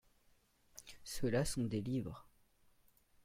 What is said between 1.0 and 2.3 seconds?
Ceux-là sont des livres.